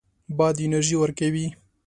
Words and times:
باد 0.37 0.55
انرژي 0.65 0.95
ورکوي. 0.99 1.47